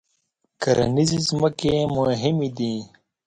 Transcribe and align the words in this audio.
کرنیزې 0.61 1.19
ځمکې 1.27 1.73
مهمې 1.95 2.49
دي. 2.57 2.73